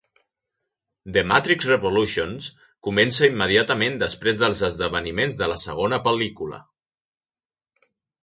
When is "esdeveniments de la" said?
4.71-5.59